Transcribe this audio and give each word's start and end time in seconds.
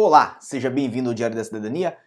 Olá, 0.00 0.38
seja 0.40 0.70
bem-vindo 0.70 1.10
ao 1.10 1.14
Diário 1.14 1.34
da 1.34 1.42
Cidadania. 1.42 1.98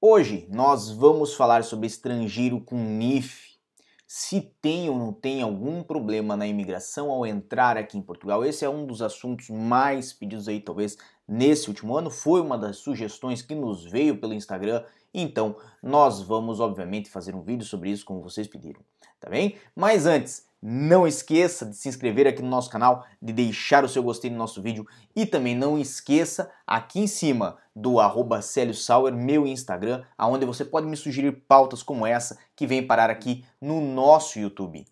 Hoje 0.00 0.48
nós 0.50 0.90
vamos 0.90 1.34
falar 1.34 1.62
sobre 1.62 1.86
estrangeiro 1.86 2.58
com 2.58 2.74
NIF. 2.74 3.58
Se 4.06 4.40
tem 4.62 4.88
ou 4.88 4.98
não 4.98 5.12
tem 5.12 5.42
algum 5.42 5.82
problema 5.82 6.38
na 6.38 6.46
imigração 6.46 7.10
ao 7.10 7.26
entrar 7.26 7.76
aqui 7.76 7.98
em 7.98 8.02
Portugal. 8.02 8.42
Esse 8.42 8.64
é 8.64 8.68
um 8.70 8.86
dos 8.86 9.02
assuntos 9.02 9.50
mais 9.50 10.10
pedidos 10.10 10.48
aí, 10.48 10.58
talvez, 10.58 10.96
nesse 11.28 11.68
último 11.68 11.94
ano. 11.94 12.08
Foi 12.08 12.40
uma 12.40 12.56
das 12.56 12.78
sugestões 12.78 13.42
que 13.42 13.54
nos 13.54 13.84
veio 13.84 14.16
pelo 14.18 14.32
Instagram. 14.32 14.82
Então, 15.12 15.54
nós 15.82 16.22
vamos, 16.22 16.60
obviamente, 16.60 17.10
fazer 17.10 17.34
um 17.34 17.42
vídeo 17.42 17.66
sobre 17.66 17.90
isso, 17.90 18.06
como 18.06 18.22
vocês 18.22 18.48
pediram. 18.48 18.80
Tá 19.20 19.28
bem? 19.28 19.56
Mas 19.76 20.06
antes, 20.06 20.46
não 20.66 21.06
esqueça 21.06 21.66
de 21.66 21.76
se 21.76 21.90
inscrever 21.90 22.26
aqui 22.26 22.40
no 22.40 22.48
nosso 22.48 22.70
canal, 22.70 23.04
de 23.20 23.34
deixar 23.34 23.84
o 23.84 23.88
seu 23.88 24.02
gostei 24.02 24.30
no 24.30 24.38
nosso 24.38 24.62
vídeo 24.62 24.86
e 25.14 25.26
também 25.26 25.54
não 25.54 25.78
esqueça 25.78 26.50
aqui 26.66 27.00
em 27.00 27.06
cima 27.06 27.58
do 27.76 28.00
arroba 28.00 28.40
Sauer, 28.40 29.12
meu 29.12 29.46
Instagram, 29.46 30.02
aonde 30.16 30.46
você 30.46 30.64
pode 30.64 30.86
me 30.86 30.96
sugerir 30.96 31.32
pautas 31.46 31.82
como 31.82 32.06
essa 32.06 32.38
que 32.56 32.66
vem 32.66 32.86
parar 32.86 33.10
aqui 33.10 33.44
no 33.60 33.78
nosso 33.78 34.38
YouTube. 34.38 34.86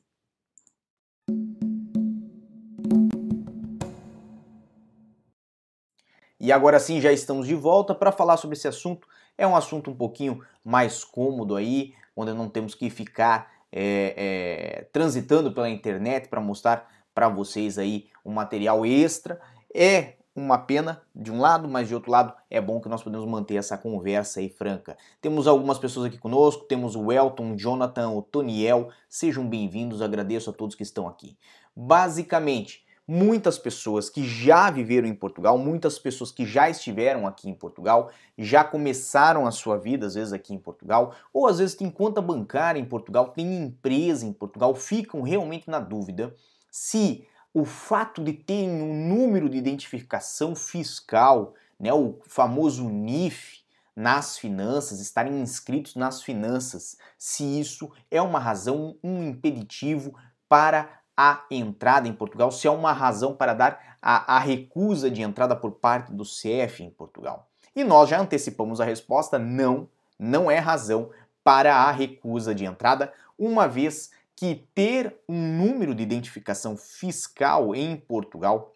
E 6.39 6.53
agora 6.53 6.79
sim 6.79 7.01
já 7.01 7.13
estamos 7.13 7.47
de 7.47 7.55
volta 7.55 7.95
para 7.95 8.13
falar 8.13 8.37
sobre 8.37 8.59
esse 8.59 8.69
assunto. 8.69 9.09
É 9.39 9.47
um 9.47 9.57
assunto 9.57 9.91
um 9.91 9.97
pouquinho 9.97 10.45
mais 10.63 11.03
cômodo 11.03 11.57
aí, 11.57 11.95
onde 12.15 12.35
não 12.35 12.51
temos 12.51 12.75
que 12.75 12.91
ficar 12.91 13.62
é, 13.73 14.15
é, 14.17 14.89
transitando 14.93 15.53
pela 15.53 15.71
internet 15.71 16.29
para 16.29 16.41
mostrar 16.41 16.89
para 17.15 17.29
vocês 17.29 17.79
aí 17.79 18.07
um 18.25 18.33
material 18.33 18.85
extra. 18.85 19.41
É 19.75 20.15
uma 20.35 20.59
pena 20.59 21.03
de 21.15 21.31
um 21.31 21.41
lado, 21.41 21.69
mas 21.69 21.89
de 21.89 21.95
outro 21.95 22.11
lado 22.11 22.35
é 22.51 22.61
bom 22.61 22.81
que 22.81 22.89
nós 22.89 23.03
podemos 23.03 23.27
manter 23.27 23.57
essa 23.57 23.77
conversa 23.77 24.41
aí 24.41 24.49
franca. 24.49 24.97
Temos 25.21 25.47
algumas 25.47 25.79
pessoas 25.79 26.07
aqui 26.07 26.19
conosco, 26.19 26.65
temos 26.65 26.97
o 26.97 27.13
Elton, 27.13 27.53
o 27.53 27.57
Jonathan, 27.57 28.11
o 28.11 28.23
Toniel, 28.23 28.89
sejam 29.09 29.47
bem-vindos, 29.47 30.01
agradeço 30.01 30.51
a 30.51 30.53
todos 30.53 30.75
que 30.75 30.83
estão 30.83 31.07
aqui. 31.07 31.37
Basicamente, 31.77 32.85
muitas 33.13 33.59
pessoas 33.59 34.09
que 34.09 34.27
já 34.27 34.71
viveram 34.71 35.07
em 35.07 35.15
Portugal, 35.15 35.59
muitas 35.59 35.99
pessoas 35.99 36.33
que 36.33 36.47
já 36.47 36.71
estiveram 36.71 37.27
aqui 37.27 37.47
em 37.47 37.55
Portugal, 37.55 38.11
já 38.39 38.65
começaram 38.65 39.47
a 39.47 39.51
sua 39.51 39.77
vida, 39.77 40.07
às 40.07 40.15
vezes 40.15 40.33
aqui 40.33 40.55
em 40.55 40.59
Portugal, 40.59 41.15
ou 41.31 41.47
às 41.47 41.59
vezes 41.59 41.75
tem 41.75 41.91
conta 41.91 42.23
bancária 42.23 42.81
em 42.81 42.87
Portugal, 42.87 43.29
tem 43.29 43.65
empresa 43.65 44.25
em 44.25 44.33
Portugal, 44.33 44.75
ficam 44.75 45.21
realmente 45.21 45.69
na 45.69 45.79
dúvida 45.79 46.35
se 46.71 47.27
o 47.53 47.67
fato 47.67 48.25
de 48.25 48.33
terem 48.33 48.81
um 48.81 49.07
número 49.07 49.51
de 49.51 49.59
identificação 49.59 50.57
fiscal, 50.57 51.53
né, 51.79 51.93
o 51.93 52.19
famoso 52.27 52.89
NIF, 52.89 53.61
nas 53.95 54.39
finanças, 54.39 55.01
estarem 55.01 55.39
inscritos 55.39 55.97
nas 55.97 56.23
finanças, 56.23 56.97
se 57.19 57.61
isso 57.61 57.91
é 58.11 58.23
uma 58.23 58.39
razão, 58.39 58.97
um 59.05 59.23
impeditivo 59.23 60.15
para 60.49 61.02
a 61.31 61.45
entrada 61.51 62.09
em 62.09 62.13
Portugal, 62.13 62.51
se 62.51 62.67
há 62.67 62.73
uma 62.73 62.93
razão 62.93 63.35
para 63.35 63.55
dar 63.55 63.97
a, 64.01 64.37
a 64.37 64.39
recusa 64.39 65.11
de 65.11 65.23
entrada 65.23 65.55
por 65.55 65.73
parte 65.73 66.13
do 66.13 66.25
CF 66.25 66.83
em 66.83 66.91
Portugal. 66.91 67.49
E 67.75 67.85
nós 67.85 68.09
já 68.09 68.21
antecipamos 68.21 68.81
a 68.81 68.85
resposta: 68.85 69.39
não, 69.39 69.89
não 70.19 70.51
é 70.51 70.59
razão 70.59 71.11
para 71.45 71.77
a 71.77 71.91
recusa 71.91 72.55
de 72.55 72.65
entrada, 72.65 73.13
uma 73.39 73.67
vez 73.67 74.11
que 74.35 74.67
ter 74.75 75.17
um 75.29 75.57
número 75.57 75.95
de 75.95 76.03
identificação 76.03 76.77
fiscal 76.77 77.75
em 77.75 77.97
Portugal 77.97 78.73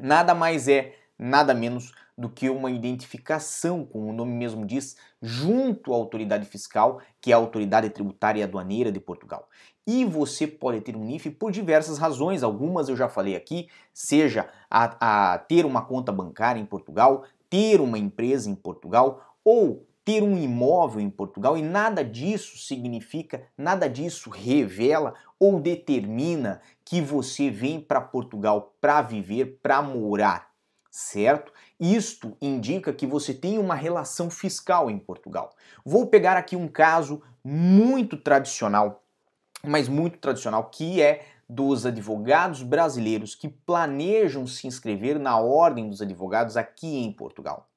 nada 0.00 0.34
mais 0.34 0.66
é, 0.68 0.94
nada 1.18 1.54
menos 1.54 1.92
do 2.20 2.28
que 2.28 2.50
uma 2.50 2.70
identificação, 2.70 3.82
como 3.82 4.10
o 4.10 4.12
nome 4.12 4.34
mesmo 4.34 4.66
diz, 4.66 4.94
junto 5.22 5.90
à 5.94 5.96
autoridade 5.96 6.44
fiscal, 6.44 7.00
que 7.18 7.32
é 7.32 7.34
a 7.34 7.38
Autoridade 7.38 7.88
Tributária 7.88 8.40
e 8.40 8.42
Aduaneira 8.42 8.92
de 8.92 9.00
Portugal. 9.00 9.48
E 9.86 10.04
você 10.04 10.46
pode 10.46 10.82
ter 10.82 10.94
um 10.94 11.02
NIF 11.02 11.30
por 11.30 11.50
diversas 11.50 11.96
razões, 11.96 12.42
algumas 12.42 12.90
eu 12.90 12.96
já 12.96 13.08
falei 13.08 13.34
aqui, 13.34 13.70
seja 13.94 14.50
a, 14.70 15.32
a 15.32 15.38
ter 15.38 15.64
uma 15.64 15.80
conta 15.80 16.12
bancária 16.12 16.60
em 16.60 16.66
Portugal, 16.66 17.24
ter 17.48 17.80
uma 17.80 17.98
empresa 17.98 18.50
em 18.50 18.54
Portugal 18.54 19.34
ou 19.42 19.86
ter 20.04 20.22
um 20.22 20.36
imóvel 20.36 21.00
em 21.00 21.08
Portugal 21.08 21.56
e 21.56 21.62
nada 21.62 22.04
disso 22.04 22.58
significa, 22.58 23.46
nada 23.56 23.88
disso 23.88 24.28
revela 24.28 25.14
ou 25.38 25.58
determina 25.58 26.60
que 26.84 27.00
você 27.00 27.48
vem 27.48 27.80
para 27.80 27.98
Portugal 27.98 28.74
para 28.78 29.00
viver, 29.00 29.58
para 29.62 29.80
morar 29.80 30.49
certo? 30.90 31.52
Isto 31.78 32.36
indica 32.40 32.92
que 32.92 33.06
você 33.06 33.32
tem 33.32 33.58
uma 33.58 33.74
relação 33.74 34.30
fiscal 34.30 34.90
em 34.90 34.98
Portugal. 34.98 35.54
Vou 35.84 36.06
pegar 36.06 36.36
aqui 36.36 36.56
um 36.56 36.68
caso 36.68 37.22
muito 37.44 38.16
tradicional, 38.16 39.02
mas 39.62 39.88
muito 39.88 40.18
tradicional, 40.18 40.64
que 40.64 41.00
é 41.00 41.24
dos 41.48 41.84
advogados 41.84 42.62
brasileiros 42.62 43.34
que 43.34 43.48
planejam 43.48 44.46
se 44.46 44.66
inscrever 44.66 45.18
na 45.18 45.38
Ordem 45.38 45.88
dos 45.88 46.00
Advogados 46.00 46.56
aqui 46.56 46.98
em 46.98 47.12
Portugal. 47.12 47.68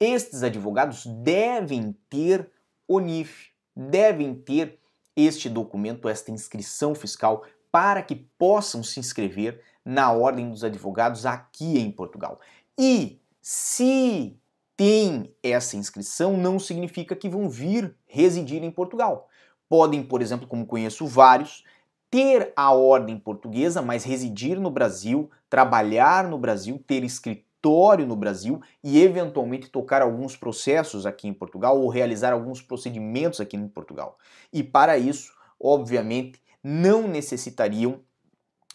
Estes 0.00 0.42
advogados 0.42 1.06
devem 1.06 1.96
ter 2.10 2.50
o 2.88 2.98
NIF, 2.98 3.50
devem 3.74 4.34
ter 4.34 4.80
este 5.16 5.48
documento, 5.48 6.08
esta 6.08 6.32
inscrição 6.32 6.94
fiscal, 6.94 7.44
para 7.70 8.02
que 8.02 8.16
possam 8.16 8.82
se 8.82 8.98
inscrever 8.98 9.60
na 9.84 10.10
Ordem 10.12 10.50
dos 10.50 10.64
Advogados 10.64 11.26
aqui 11.26 11.78
em 11.78 11.90
Portugal. 11.90 12.40
E 12.78 13.20
se 13.40 14.38
tem 14.76 15.34
essa 15.42 15.76
inscrição, 15.76 16.36
não 16.36 16.58
significa 16.58 17.14
que 17.14 17.28
vão 17.28 17.48
vir 17.48 17.94
residir 18.06 18.62
em 18.64 18.70
Portugal. 18.70 19.28
Podem, 19.68 20.02
por 20.02 20.22
exemplo, 20.22 20.46
como 20.46 20.66
conheço 20.66 21.06
vários, 21.06 21.64
ter 22.10 22.52
a 22.56 22.72
ordem 22.72 23.18
portuguesa, 23.18 23.82
mas 23.82 24.04
residir 24.04 24.60
no 24.60 24.70
Brasil, 24.70 25.30
trabalhar 25.50 26.28
no 26.28 26.38
Brasil, 26.38 26.82
ter 26.86 27.02
escritório 27.02 28.06
no 28.06 28.14
Brasil 28.14 28.60
e 28.82 29.02
eventualmente 29.02 29.68
tocar 29.68 30.02
alguns 30.02 30.36
processos 30.36 31.06
aqui 31.06 31.26
em 31.26 31.34
Portugal 31.34 31.80
ou 31.80 31.88
realizar 31.88 32.32
alguns 32.32 32.60
procedimentos 32.60 33.40
aqui 33.40 33.56
em 33.56 33.66
Portugal. 33.66 34.18
E 34.52 34.62
para 34.62 34.98
isso, 34.98 35.32
obviamente, 35.58 36.40
não 36.62 37.08
necessitariam 37.08 38.00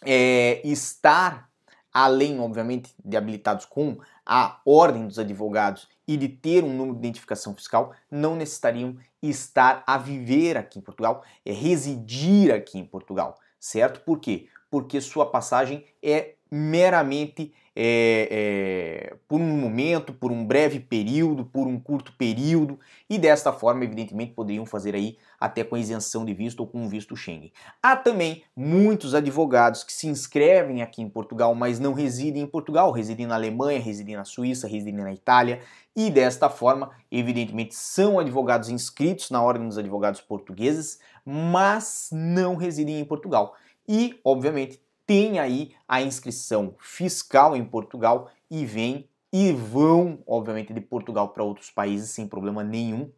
é, 0.04 0.60
estar 0.64 1.50
além, 1.92 2.38
obviamente, 2.38 2.94
de 3.04 3.16
habilitados 3.16 3.64
com 3.64 3.98
a 4.24 4.60
ordem 4.64 5.06
dos 5.06 5.18
advogados 5.18 5.88
e 6.06 6.16
de 6.16 6.28
ter 6.28 6.62
um 6.62 6.72
número 6.72 6.94
de 6.94 7.00
identificação 7.00 7.54
fiscal, 7.54 7.92
não 8.10 8.36
necessitariam 8.36 8.96
estar 9.22 9.82
a 9.86 9.98
viver 9.98 10.56
aqui 10.56 10.78
em 10.78 10.82
Portugal, 10.82 11.24
é 11.44 11.52
residir 11.52 12.52
aqui 12.52 12.78
em 12.78 12.84
Portugal, 12.84 13.38
certo? 13.58 14.00
Por 14.00 14.20
quê? 14.20 14.48
Porque 14.70 15.00
sua 15.00 15.26
passagem 15.26 15.84
é 16.02 16.34
meramente 16.50 17.52
é, 17.82 18.28
é, 18.30 19.16
por 19.26 19.40
um 19.40 19.56
momento, 19.56 20.12
por 20.12 20.30
um 20.30 20.44
breve 20.44 20.78
período, 20.78 21.46
por 21.46 21.66
um 21.66 21.80
curto 21.80 22.12
período, 22.18 22.78
e 23.08 23.16
desta 23.16 23.54
forma, 23.54 23.84
evidentemente, 23.84 24.34
poderiam 24.34 24.66
fazer 24.66 24.94
aí 24.94 25.16
até 25.40 25.64
com 25.64 25.78
isenção 25.78 26.22
de 26.26 26.34
visto 26.34 26.60
ou 26.60 26.66
com 26.66 26.86
visto 26.90 27.16
Schengen. 27.16 27.50
Há 27.82 27.96
também 27.96 28.42
muitos 28.54 29.14
advogados 29.14 29.82
que 29.82 29.94
se 29.94 30.06
inscrevem 30.06 30.82
aqui 30.82 31.00
em 31.00 31.08
Portugal, 31.08 31.54
mas 31.54 31.80
não 31.80 31.94
residem 31.94 32.42
em 32.42 32.46
Portugal, 32.46 32.92
residem 32.92 33.26
na 33.26 33.36
Alemanha, 33.36 33.80
residem 33.80 34.14
na 34.14 34.26
Suíça, 34.26 34.68
residem 34.68 35.02
na 35.02 35.14
Itália, 35.14 35.60
e 35.96 36.10
desta 36.10 36.50
forma, 36.50 36.90
evidentemente, 37.10 37.74
são 37.74 38.18
advogados 38.18 38.68
inscritos 38.68 39.30
na 39.30 39.42
Ordem 39.42 39.66
dos 39.66 39.78
Advogados 39.78 40.20
Portugueses, 40.20 40.98
mas 41.24 42.10
não 42.12 42.56
residem 42.56 43.00
em 43.00 43.04
Portugal. 43.06 43.54
E, 43.88 44.20
obviamente, 44.22 44.78
tem 45.10 45.40
aí 45.40 45.72
a 45.88 46.00
inscrição 46.00 46.76
fiscal 46.78 47.56
em 47.56 47.64
Portugal 47.64 48.30
e 48.48 48.64
vem 48.64 49.08
e 49.32 49.52
vão, 49.52 50.22
obviamente, 50.24 50.72
de 50.72 50.80
Portugal 50.80 51.30
para 51.30 51.42
outros 51.42 51.68
países 51.68 52.10
sem 52.10 52.28
problema 52.28 52.62
nenhum, 52.62 53.10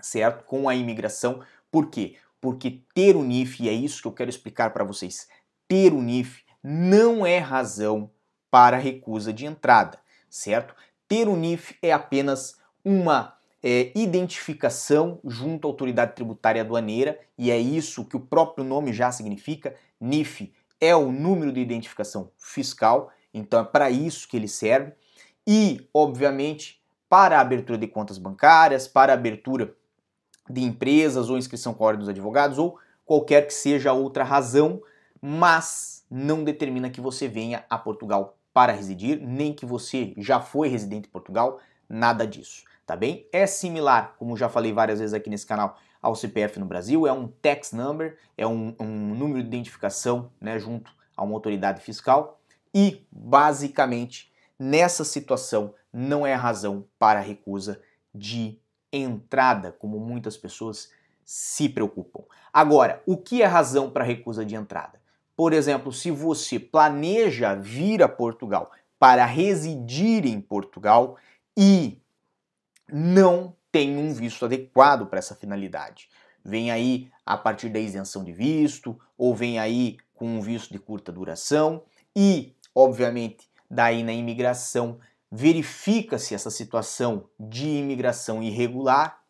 certo? 0.00 0.44
Com 0.44 0.68
a 0.68 0.76
imigração. 0.76 1.40
Por 1.68 1.90
quê? 1.90 2.14
Porque 2.40 2.80
ter 2.94 3.16
o 3.16 3.24
NIF, 3.24 3.60
e 3.60 3.68
é 3.68 3.72
isso 3.72 4.00
que 4.00 4.06
eu 4.06 4.12
quero 4.12 4.30
explicar 4.30 4.72
para 4.72 4.84
vocês, 4.84 5.26
ter 5.66 5.92
o 5.92 6.00
NIF 6.00 6.44
não 6.62 7.26
é 7.26 7.38
razão 7.38 8.08
para 8.48 8.76
recusa 8.76 9.32
de 9.32 9.46
entrada, 9.46 9.98
certo? 10.30 10.76
Ter 11.08 11.26
o 11.26 11.34
NIF 11.34 11.76
é 11.82 11.90
apenas 11.92 12.56
uma 12.84 13.36
é, 13.64 13.90
identificação 13.96 15.18
junto 15.24 15.66
à 15.66 15.70
autoridade 15.72 16.14
tributária 16.14 16.62
aduaneira, 16.62 17.18
e 17.36 17.50
é 17.50 17.58
isso 17.58 18.04
que 18.04 18.16
o 18.16 18.20
próprio 18.20 18.64
nome 18.64 18.92
já 18.92 19.10
significa. 19.10 19.74
NIF 20.00 20.52
é 20.80 20.94
o 20.94 21.10
número 21.10 21.52
de 21.52 21.60
identificação 21.60 22.30
fiscal, 22.36 23.10
então 23.32 23.60
é 23.60 23.64
para 23.64 23.90
isso 23.90 24.28
que 24.28 24.36
ele 24.36 24.48
serve. 24.48 24.92
E, 25.46 25.88
obviamente, 25.94 26.82
para 27.08 27.38
a 27.38 27.40
abertura 27.40 27.78
de 27.78 27.86
contas 27.86 28.18
bancárias, 28.18 28.88
para 28.88 29.12
a 29.12 29.14
abertura 29.14 29.74
de 30.48 30.62
empresas 30.62 31.28
ou 31.28 31.38
inscrição 31.38 31.74
com 31.74 31.84
a 31.84 31.88
ordem 31.88 32.00
dos 32.00 32.08
advogados 32.08 32.58
ou 32.58 32.78
qualquer 33.04 33.46
que 33.46 33.54
seja 33.54 33.92
outra 33.92 34.24
razão, 34.24 34.82
mas 35.20 36.04
não 36.10 36.44
determina 36.44 36.90
que 36.90 37.00
você 37.00 37.28
venha 37.28 37.64
a 37.68 37.78
Portugal 37.78 38.36
para 38.52 38.72
residir, 38.72 39.20
nem 39.20 39.52
que 39.52 39.66
você 39.66 40.14
já 40.16 40.40
foi 40.40 40.68
residente 40.68 41.08
em 41.08 41.12
Portugal, 41.12 41.60
nada 41.88 42.26
disso, 42.26 42.64
tá 42.86 42.96
bem? 42.96 43.28
É 43.32 43.46
similar, 43.46 44.14
como 44.18 44.36
já 44.36 44.48
falei 44.48 44.72
várias 44.72 44.98
vezes 44.98 45.14
aqui 45.14 45.28
nesse 45.28 45.46
canal, 45.46 45.76
ao 46.06 46.14
CPF 46.14 46.60
no 46.60 46.66
Brasil, 46.66 47.04
é 47.04 47.12
um 47.12 47.26
tax 47.26 47.72
number, 47.72 48.16
é 48.38 48.46
um, 48.46 48.76
um 48.78 49.12
número 49.12 49.42
de 49.42 49.48
identificação 49.48 50.30
né, 50.40 50.56
junto 50.56 50.94
a 51.16 51.24
uma 51.24 51.34
autoridade 51.34 51.80
fiscal 51.80 52.40
e, 52.72 53.04
basicamente, 53.10 54.32
nessa 54.56 55.04
situação 55.04 55.74
não 55.92 56.24
é 56.24 56.32
razão 56.32 56.86
para 56.96 57.18
recusa 57.18 57.82
de 58.14 58.56
entrada, 58.92 59.72
como 59.72 59.98
muitas 59.98 60.36
pessoas 60.36 60.92
se 61.24 61.68
preocupam. 61.68 62.22
Agora, 62.52 63.02
o 63.04 63.16
que 63.16 63.42
é 63.42 63.46
razão 63.46 63.90
para 63.90 64.04
recusa 64.04 64.44
de 64.44 64.54
entrada? 64.54 65.00
Por 65.34 65.52
exemplo, 65.52 65.92
se 65.92 66.12
você 66.12 66.60
planeja 66.60 67.56
vir 67.56 68.00
a 68.00 68.08
Portugal 68.08 68.70
para 68.96 69.26
residir 69.26 70.24
em 70.24 70.40
Portugal 70.40 71.16
e 71.56 72.00
não 72.88 73.55
tem 73.76 73.98
um 73.98 74.14
visto 74.14 74.46
adequado 74.46 75.04
para 75.04 75.18
essa 75.18 75.34
finalidade. 75.34 76.08
Vem 76.42 76.70
aí 76.70 77.10
a 77.26 77.36
partir 77.36 77.68
da 77.68 77.78
isenção 77.78 78.24
de 78.24 78.32
visto, 78.32 78.98
ou 79.18 79.34
vem 79.34 79.58
aí 79.58 79.98
com 80.14 80.26
um 80.26 80.40
visto 80.40 80.72
de 80.72 80.78
curta 80.78 81.12
duração, 81.12 81.82
e, 82.16 82.56
obviamente, 82.74 83.50
daí 83.70 84.02
na 84.02 84.14
imigração 84.14 84.98
verifica-se 85.30 86.34
essa 86.34 86.50
situação 86.50 87.28
de 87.38 87.66
imigração 87.66 88.42
irregular 88.42 89.22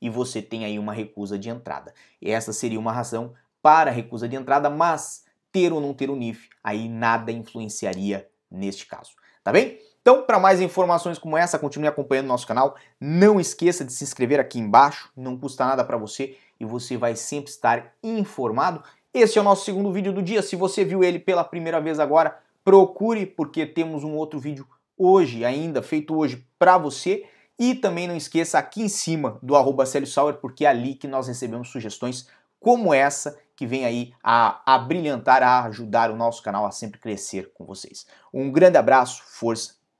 e 0.00 0.08
você 0.08 0.40
tem 0.40 0.64
aí 0.64 0.78
uma 0.78 0.94
recusa 0.94 1.38
de 1.38 1.50
entrada. 1.50 1.92
Essa 2.22 2.54
seria 2.54 2.80
uma 2.80 2.92
razão 2.92 3.34
para 3.60 3.90
a 3.90 3.92
recusa 3.92 4.26
de 4.26 4.34
entrada, 4.34 4.70
mas 4.70 5.26
ter 5.52 5.74
ou 5.74 5.80
não 5.80 5.92
ter 5.92 6.08
o 6.08 6.16
NIF, 6.16 6.48
aí 6.64 6.88
nada 6.88 7.30
influenciaria 7.30 8.26
neste 8.50 8.86
caso. 8.86 9.10
Tá 9.44 9.52
bem? 9.52 9.78
Então, 10.02 10.22
para 10.22 10.38
mais 10.38 10.60
informações 10.60 11.18
como 11.18 11.36
essa, 11.36 11.58
continue 11.58 11.86
acompanhando 11.86 12.26
nosso 12.26 12.46
canal. 12.46 12.74
Não 12.98 13.38
esqueça 13.38 13.84
de 13.84 13.92
se 13.92 14.02
inscrever 14.02 14.40
aqui 14.40 14.58
embaixo, 14.58 15.10
não 15.14 15.36
custa 15.36 15.66
nada 15.66 15.84
para 15.84 15.98
você 15.98 16.36
e 16.58 16.64
você 16.64 16.96
vai 16.96 17.14
sempre 17.14 17.50
estar 17.50 17.92
informado. 18.02 18.82
Este 19.12 19.38
é 19.38 19.42
o 19.42 19.44
nosso 19.44 19.64
segundo 19.64 19.92
vídeo 19.92 20.12
do 20.12 20.22
dia. 20.22 20.40
Se 20.40 20.56
você 20.56 20.84
viu 20.84 21.04
ele 21.04 21.18
pela 21.18 21.44
primeira 21.44 21.80
vez 21.80 22.00
agora, 22.00 22.38
procure 22.64 23.26
porque 23.26 23.66
temos 23.66 24.02
um 24.02 24.14
outro 24.14 24.38
vídeo 24.38 24.66
hoje 24.96 25.44
ainda, 25.44 25.82
feito 25.82 26.16
hoje 26.16 26.46
para 26.58 26.78
você. 26.78 27.26
E 27.58 27.74
também 27.74 28.08
não 28.08 28.16
esqueça 28.16 28.58
aqui 28.58 28.80
em 28.80 28.88
cima 28.88 29.38
do 29.42 29.54
arroba 29.54 29.84
Sauer, 29.84 30.36
porque 30.36 30.64
é 30.64 30.68
ali 30.68 30.94
que 30.94 31.06
nós 31.06 31.28
recebemos 31.28 31.68
sugestões 31.68 32.26
como 32.58 32.94
essa 32.94 33.38
que 33.54 33.66
vem 33.66 33.84
aí 33.84 34.14
a, 34.22 34.62
a 34.64 34.78
brilhantar, 34.78 35.42
a 35.42 35.64
ajudar 35.64 36.10
o 36.10 36.16
nosso 36.16 36.42
canal 36.42 36.64
a 36.64 36.70
sempre 36.70 36.98
crescer 36.98 37.52
com 37.52 37.66
vocês. 37.66 38.06
Um 38.32 38.50
grande 38.50 38.78
abraço, 38.78 39.22
força 39.26 39.79